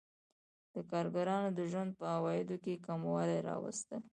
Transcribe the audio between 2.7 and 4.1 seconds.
کموالی راوستل